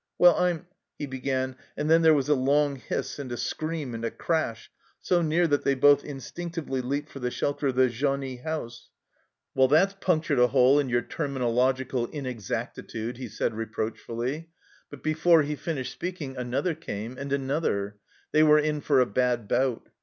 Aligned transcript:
"Well, 0.17 0.33
I'm" 0.35 0.65
he 0.97 1.05
began, 1.05 1.55
and 1.77 1.87
then 1.87 2.01
there 2.01 2.15
was 2.15 2.27
a 2.27 2.33
long 2.33 2.77
hiss 2.77 3.19
and 3.19 3.31
a 3.31 3.37
scream 3.37 3.93
and 3.93 4.03
a 4.03 4.09
crash, 4.09 4.71
so 4.99 5.21
near 5.21 5.45
that 5.45 5.63
they 5.63 5.75
both 5.75 6.03
instinctively 6.03 6.81
leaped 6.81 7.07
for 7.09 7.19
the 7.19 7.29
shelter 7.29 7.67
of 7.67 7.75
the 7.75 7.87
genie 7.87 8.37
house." 8.37 8.89
That's 9.55 9.93
punctured 10.01 10.39
a 10.39 10.47
hole 10.47 10.79
in 10.79 10.89
your 10.89 11.03
terminological 11.03 12.11
inexactitude," 12.11 13.17
he 13.17 13.27
said 13.27 13.53
reproachfully. 13.53 14.49
But 14.89 15.03
before 15.03 15.43
he 15.43 15.55
finished 15.55 15.93
speaking 15.93 16.35
another 16.35 16.73
came, 16.73 17.15
and 17.19 17.31
another, 17.31 17.97
They 18.31 18.41
were 18.41 18.57
in 18.57 18.81
for 18.81 19.01
a 19.01 19.05
bad 19.05 19.47
bout. 19.47 19.87